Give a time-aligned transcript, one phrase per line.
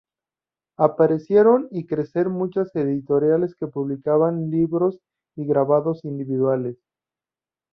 [0.79, 4.99] Aparecieron y crecer muchas editoriales que publicaban libros
[5.35, 6.77] y grabados individuales.